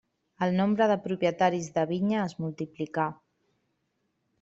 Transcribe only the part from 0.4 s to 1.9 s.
El nombre de propietaris de